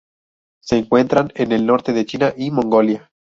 Se 0.63 0.79
encuentran 0.79 1.31
en 1.35 1.51
el 1.51 1.67
norte 1.67 1.93
de 1.93 2.07
China 2.07 2.33
y 2.35 2.49
Mongolia. 2.49 3.11